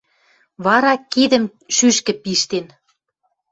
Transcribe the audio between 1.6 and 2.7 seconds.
шӱшкӹ пиштен